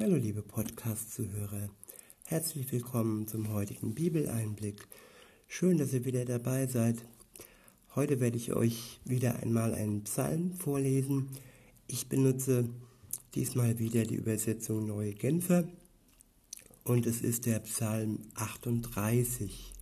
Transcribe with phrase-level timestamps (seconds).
[0.00, 1.70] Hallo liebe Podcast-Zuhörer,
[2.26, 4.86] herzlich willkommen zum heutigen Bibeleinblick.
[5.48, 7.04] Schön, dass ihr wieder dabei seid.
[7.96, 11.30] Heute werde ich euch wieder einmal einen Psalm vorlesen.
[11.88, 12.68] Ich benutze
[13.34, 15.64] diesmal wieder die Übersetzung Neue Genfer
[16.84, 19.72] und es ist der Psalm 38.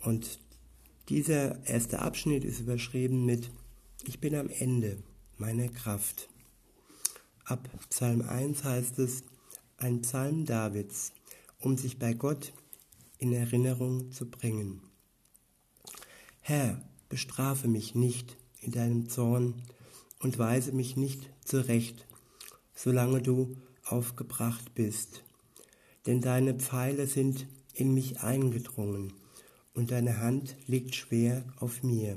[0.00, 0.40] Und
[1.08, 3.50] dieser erste Abschnitt ist überschrieben mit
[4.04, 4.98] Ich bin am Ende
[5.38, 6.28] meiner Kraft.
[7.50, 9.24] Ab Psalm 1 heißt es,
[9.76, 11.12] ein Psalm Davids,
[11.58, 12.52] um sich bei Gott
[13.18, 14.82] in Erinnerung zu bringen.
[16.42, 19.62] Herr, bestrafe mich nicht in deinem Zorn
[20.20, 22.06] und weise mich nicht zurecht,
[22.72, 25.24] solange du aufgebracht bist.
[26.06, 29.12] Denn deine Pfeile sind in mich eingedrungen
[29.74, 32.16] und deine Hand liegt schwer auf mir.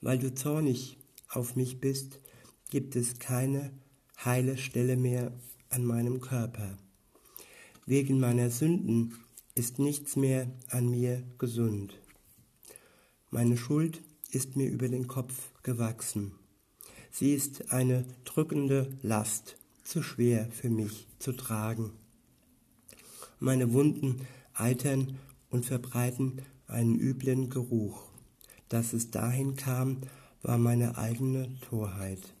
[0.00, 0.96] Weil du zornig
[1.28, 2.20] auf mich bist,
[2.70, 3.72] gibt es keine
[4.24, 5.32] heile Stelle mehr
[5.68, 6.76] an meinem Körper.
[7.84, 9.14] Wegen meiner Sünden
[9.54, 11.98] ist nichts mehr an mir gesund.
[13.30, 16.32] Meine Schuld ist mir über den Kopf gewachsen.
[17.10, 21.92] Sie ist eine drückende Last, zu schwer für mich zu tragen.
[23.38, 28.02] Meine Wunden eitern und verbreiten einen üblen Geruch.
[28.68, 29.98] Dass es dahin kam,
[30.42, 32.35] war meine eigene Torheit.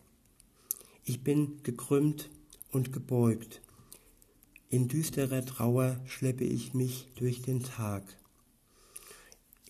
[1.08, 2.30] Ich bin gekrümmt
[2.72, 3.62] und gebeugt.
[4.70, 8.02] In düsterer Trauer schleppe ich mich durch den Tag.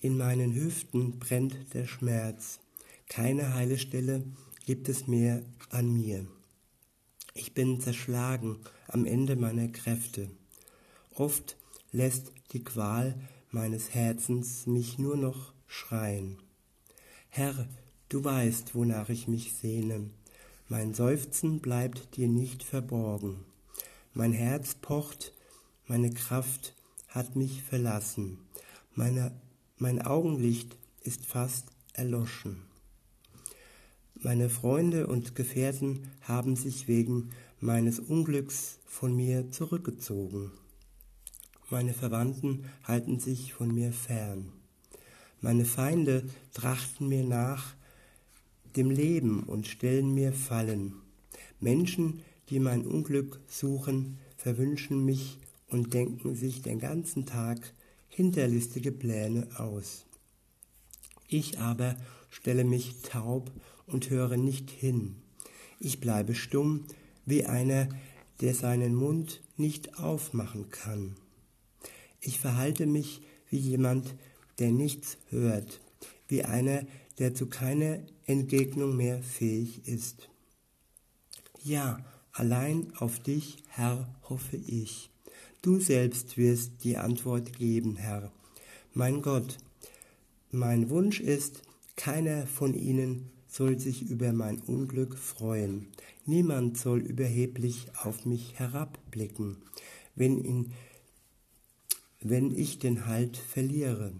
[0.01, 2.59] In meinen Hüften brennt der Schmerz.
[3.11, 4.25] Keine heile Stelle
[4.65, 6.27] gibt es mehr an mir.
[7.35, 8.57] Ich bin zerschlagen
[8.89, 10.31] am Ende meiner Kräfte.
[11.15, 11.59] Oft
[11.93, 13.15] lässt die Qual
[13.51, 16.39] meines Herzens mich nur noch schreien.
[17.29, 17.69] Herr,
[18.09, 20.09] du weißt, wonach ich mich sehne.
[20.69, 23.45] Mein Seufzen bleibt dir nicht verborgen.
[24.15, 25.33] Mein Herz pocht,
[25.87, 26.75] meine Kraft
[27.07, 28.39] hat mich verlassen.
[28.93, 29.31] Meine,
[29.79, 32.63] mein Augenlicht ist fast erloschen.
[34.15, 40.51] Meine Freunde und Gefährten haben sich wegen meines Unglücks von mir zurückgezogen.
[41.71, 44.53] Meine Verwandten halten sich von mir fern.
[45.41, 47.77] Meine Feinde trachten mir nach,
[48.77, 50.95] dem Leben und stellen mir Fallen.
[51.61, 55.39] Menschen, die mein Unglück suchen, verwünschen mich
[55.69, 57.73] und denken sich den ganzen Tag
[58.09, 60.07] hinterlistige Pläne aus.
[61.29, 61.97] Ich aber
[62.31, 63.51] stelle mich taub
[63.87, 65.17] und höre nicht hin.
[65.81, 66.85] Ich bleibe stumm
[67.25, 67.89] wie einer,
[68.41, 71.17] der seinen Mund nicht aufmachen kann.
[72.21, 74.15] Ich verhalte mich wie jemand,
[74.59, 75.81] der nichts hört,
[76.29, 76.87] wie einer,
[77.19, 80.29] der zu keiner Entgegnung mehr fähig ist.
[81.63, 85.11] Ja, allein auf dich, Herr, hoffe ich.
[85.63, 88.31] Du selbst wirst die Antwort geben, Herr.
[88.95, 89.59] Mein Gott,
[90.51, 91.63] mein Wunsch ist,
[91.97, 95.89] keiner von ihnen soll sich über mein Unglück freuen.
[96.25, 99.57] Niemand soll überheblich auf mich herabblicken,
[100.15, 100.73] wenn, ihn,
[102.21, 104.13] wenn ich den Halt verliere.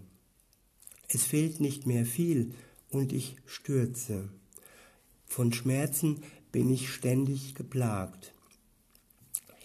[1.07, 2.53] Es fehlt nicht mehr viel,
[2.89, 4.29] und ich stürze.
[5.25, 8.33] Von Schmerzen bin ich ständig geplagt.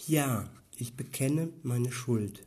[0.06, 2.44] Ja, ich bekenne meine Schuld.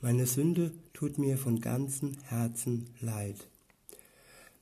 [0.00, 3.48] Meine Sünde tut mir von ganzem Herzen leid.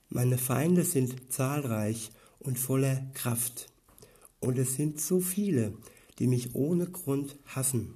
[0.09, 3.69] Meine Feinde sind zahlreich und voller Kraft,
[4.39, 5.73] und es sind so viele,
[6.19, 7.93] die mich ohne Grund hassen.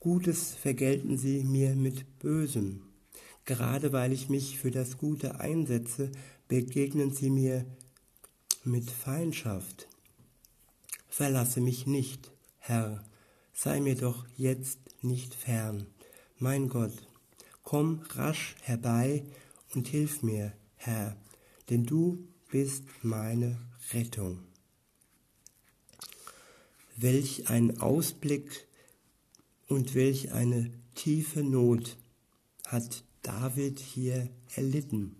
[0.00, 2.82] Gutes vergelten sie mir mit Bösem.
[3.44, 6.10] Gerade weil ich mich für das Gute einsetze,
[6.48, 7.66] begegnen sie mir
[8.64, 9.88] mit Feindschaft.
[11.08, 13.04] Verlasse mich nicht, Herr,
[13.52, 15.86] sei mir doch jetzt nicht fern.
[16.38, 16.92] Mein Gott,
[17.62, 19.24] komm rasch herbei
[19.74, 21.16] und hilf mir, Herr,
[21.68, 23.58] denn du bist meine
[23.92, 24.40] Rettung.
[26.96, 28.66] Welch ein Ausblick
[29.68, 31.96] und welch eine tiefe Not
[32.66, 35.16] hat David hier erlitten.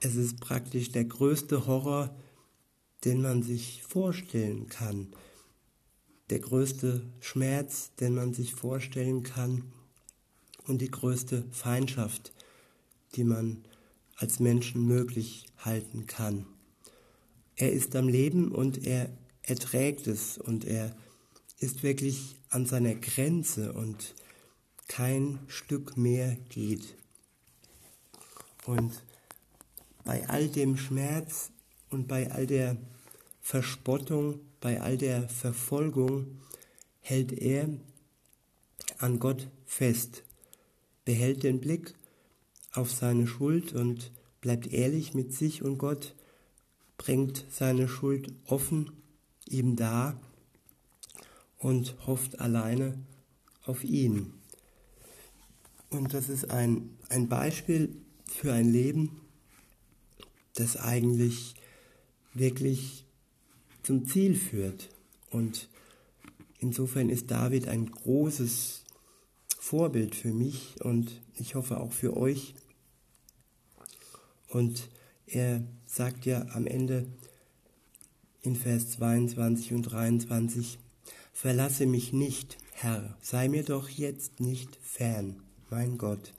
[0.00, 2.14] Es ist praktisch der größte Horror,
[3.04, 5.14] den man sich vorstellen kann.
[6.30, 9.72] Der größte Schmerz, den man sich vorstellen kann.
[10.66, 12.32] Und die größte Feindschaft,
[13.14, 13.64] die man
[14.16, 16.44] als Menschen möglich halten kann.
[17.56, 19.08] Er ist am Leben und er
[19.42, 20.94] erträgt es und er
[21.58, 24.14] ist wirklich an seiner Grenze und
[24.88, 26.96] kein Stück mehr geht.
[28.66, 29.02] Und
[30.04, 31.50] bei all dem Schmerz
[31.90, 32.76] und bei all der
[33.40, 36.40] Verspottung bei all der Verfolgung
[37.00, 37.68] hält er
[38.98, 40.24] an Gott fest,
[41.04, 41.94] behält den Blick
[42.72, 46.14] auf seine Schuld und bleibt ehrlich mit sich und Gott,
[46.96, 48.92] bringt seine Schuld offen
[49.46, 50.20] ihm dar
[51.58, 52.98] und hofft alleine
[53.64, 54.34] auf ihn.
[55.90, 57.96] Und das ist ein, ein Beispiel
[58.26, 59.20] für ein Leben,
[60.54, 61.54] das eigentlich
[62.34, 63.06] wirklich
[63.82, 64.90] zum Ziel führt.
[65.30, 65.68] Und
[66.58, 68.84] insofern ist David ein großes
[69.58, 72.54] Vorbild für mich und ich hoffe auch für euch.
[74.48, 74.88] Und
[75.26, 77.06] er sagt ja am Ende
[78.42, 80.78] in Vers 22 und 23,
[81.32, 86.34] Verlasse mich nicht, Herr, sei mir doch jetzt nicht fern, mein Gott.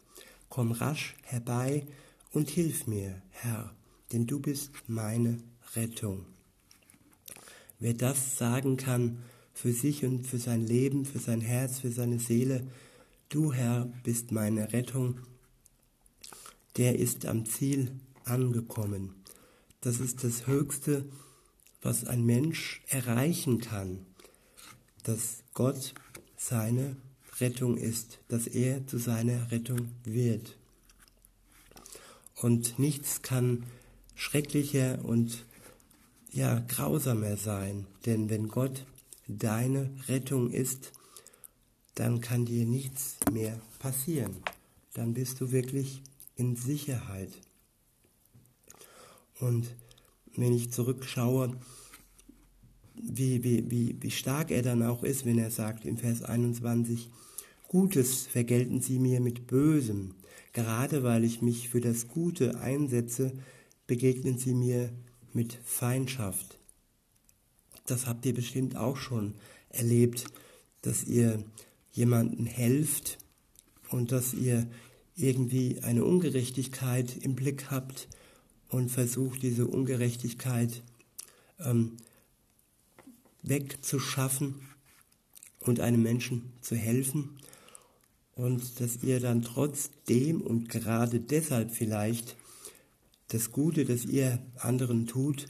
[0.49, 1.85] Komm rasch herbei
[2.31, 3.73] und hilf mir, Herr,
[4.11, 5.37] denn du bist meine
[5.75, 6.25] Rettung.
[7.79, 9.19] Wer das sagen kann
[9.53, 12.67] für sich und für sein Leben, für sein Herz, für seine Seele,
[13.29, 15.19] du Herr bist meine Rettung,
[16.77, 17.91] der ist am Ziel
[18.25, 19.15] angekommen.
[19.81, 21.05] Das ist das Höchste,
[21.81, 24.05] was ein Mensch erreichen kann,
[25.03, 25.93] dass Gott
[26.35, 26.97] seine
[27.41, 30.57] Rettung ist, dass er zu seiner Rettung wird.
[32.35, 33.63] Und nichts kann
[34.15, 35.45] schrecklicher und
[36.31, 37.85] ja, grausamer sein.
[38.05, 38.85] Denn wenn Gott
[39.27, 40.91] deine Rettung ist,
[41.95, 44.37] dann kann dir nichts mehr passieren.
[44.93, 46.01] Dann bist du wirklich
[46.35, 47.31] in Sicherheit.
[49.39, 49.75] Und
[50.35, 51.55] wenn ich zurückschaue,
[52.95, 57.09] wie, wie, wie, wie stark er dann auch ist, wenn er sagt im Vers 21,
[57.69, 60.15] Gutes vergelten sie mir mit Bösem.
[60.53, 63.31] Gerade weil ich mich für das Gute einsetze,
[63.85, 64.91] begegnen sie mir
[65.33, 66.57] mit Feindschaft.
[67.85, 69.35] Das habt ihr bestimmt auch schon
[69.69, 70.25] erlebt,
[70.81, 71.43] dass ihr
[71.91, 73.19] jemanden helft
[73.91, 74.67] und dass ihr
[75.15, 78.07] irgendwie eine Ungerechtigkeit im Blick habt
[78.69, 80.81] und versucht, diese Ungerechtigkeit
[81.59, 81.97] ähm,
[83.43, 84.55] wegzuschaffen
[85.59, 87.37] und einem Menschen zu helfen
[88.39, 92.37] und dass ihr dann trotzdem und gerade deshalb vielleicht
[93.27, 95.47] das Gute, das ihr anderen tut,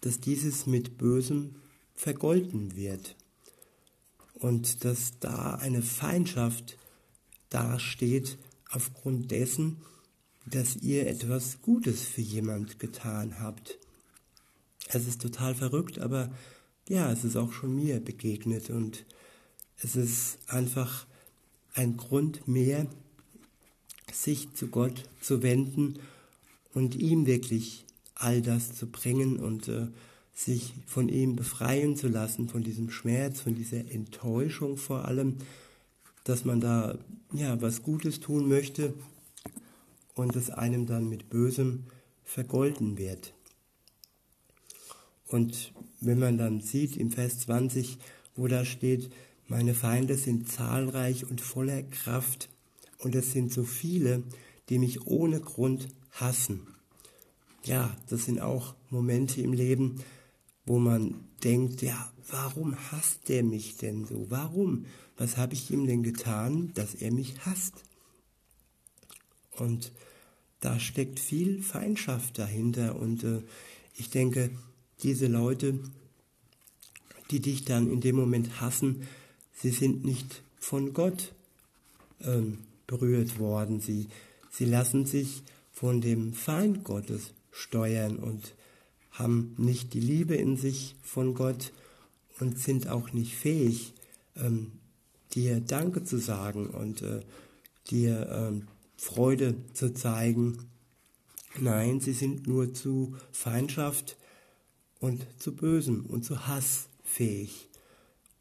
[0.00, 1.56] dass dieses mit Bösem
[1.92, 3.16] vergolten wird
[4.34, 6.78] und dass da eine Feindschaft
[7.48, 8.38] dasteht
[8.70, 9.78] aufgrund dessen,
[10.46, 13.78] dass ihr etwas Gutes für jemand getan habt.
[14.86, 16.32] Es ist total verrückt, aber
[16.88, 19.04] ja, es ist auch schon mir begegnet und
[19.76, 21.09] es ist einfach
[21.74, 22.86] ein Grund mehr,
[24.12, 25.98] sich zu Gott zu wenden
[26.74, 27.84] und ihm wirklich
[28.14, 29.88] all das zu bringen und äh,
[30.34, 35.36] sich von ihm befreien zu lassen, von diesem Schmerz, von dieser Enttäuschung vor allem,
[36.24, 36.98] dass man da
[37.32, 38.94] ja was Gutes tun möchte
[40.14, 41.84] und es einem dann mit Bösem
[42.24, 43.34] vergolten wird.
[45.26, 47.98] Und wenn man dann sieht im Vers 20,
[48.34, 49.10] wo da steht,
[49.50, 52.48] meine Feinde sind zahlreich und voller Kraft
[52.98, 54.22] und es sind so viele,
[54.68, 56.68] die mich ohne Grund hassen.
[57.64, 59.96] Ja, das sind auch Momente im Leben,
[60.66, 64.26] wo man denkt, ja, warum hasst der mich denn so?
[64.28, 64.86] Warum?
[65.16, 67.82] Was habe ich ihm denn getan, dass er mich hasst?
[69.50, 69.90] Und
[70.60, 73.42] da steckt viel Feindschaft dahinter und äh,
[73.96, 74.50] ich denke,
[75.02, 75.80] diese Leute,
[77.32, 79.08] die dich dann in dem Moment hassen,
[79.60, 81.32] sie sind nicht von Gott
[82.22, 83.80] ähm, berührt worden.
[83.80, 84.08] Sie,
[84.50, 88.54] sie lassen sich von dem Feind Gottes steuern und
[89.10, 91.72] haben nicht die Liebe in sich von Gott
[92.38, 93.92] und sind auch nicht fähig,
[94.36, 94.72] ähm,
[95.32, 97.20] dir Danke zu sagen und äh,
[97.90, 100.70] dir ähm, Freude zu zeigen.
[101.58, 104.16] Nein, sie sind nur zu Feindschaft
[105.00, 107.69] und zu Bösem und zu Hass fähig.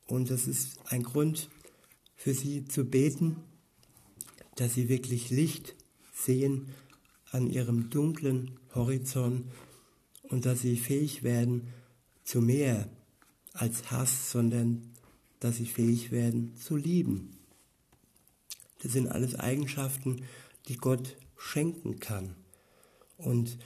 [0.10, 1.50] Und das ist ein Grund
[2.16, 3.38] für sie zu beten,
[4.56, 5.75] dass sie wirklich Licht
[6.12, 6.70] sehen
[7.32, 9.46] an ihrem dunklen Horizont
[10.24, 11.68] und dass sie fähig werden
[12.24, 12.89] zu mehr
[13.54, 14.82] als Hass, sondern
[15.39, 17.38] dass sie fähig werden zu lieben.
[18.82, 20.24] Das sind alles Eigenschaften,
[20.68, 22.36] die Gott schenken kann.
[23.18, 23.60] Und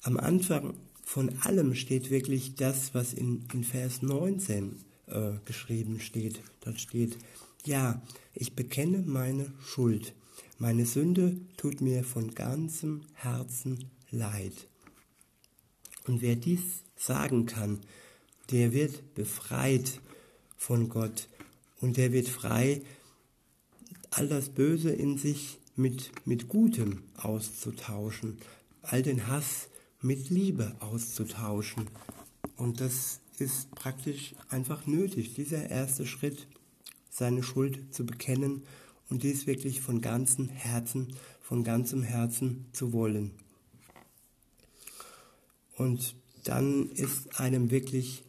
[0.00, 6.42] am Anfang von allem steht wirklich das, was in, in Vers 19 äh, geschrieben steht.
[6.60, 7.18] Dort steht,
[7.64, 8.00] ja,
[8.34, 10.14] ich bekenne meine Schuld.
[10.58, 14.68] Meine Sünde tut mir von ganzem Herzen leid.
[16.06, 17.80] Und wer dies sagen kann,
[18.50, 20.00] der wird befreit
[20.56, 21.28] von Gott
[21.80, 22.82] und der wird frei,
[24.10, 28.38] all das Böse in sich mit, mit Gutem auszutauschen,
[28.82, 29.68] all den Hass
[30.02, 31.86] mit Liebe auszutauschen.
[32.56, 36.46] Und das ist praktisch einfach nötig, dieser erste Schritt,
[37.10, 38.62] seine Schuld zu bekennen
[39.08, 41.08] und dies wirklich von ganzem Herzen,
[41.40, 43.32] von ganzem Herzen zu wollen.
[45.76, 48.24] Und dann ist einem wirklich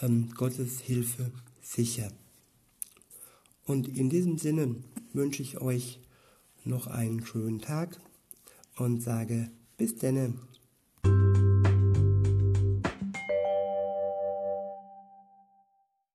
[0.00, 1.30] ähm, Gottes Hilfe
[1.62, 2.12] sicher.
[3.64, 4.76] Und in diesem Sinne
[5.12, 6.00] wünsche ich euch
[6.64, 8.00] noch einen schönen Tag
[8.76, 10.34] und sage bis denne.